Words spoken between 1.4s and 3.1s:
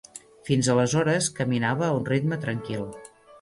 caminava a un ritme tranquil.